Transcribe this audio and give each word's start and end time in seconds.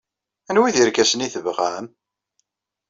Anwi 0.49 0.65
ay 0.67 0.73
d 0.73 0.77
irkasen 0.81 1.23
ay 1.25 1.31
tebɣam? 1.31 1.85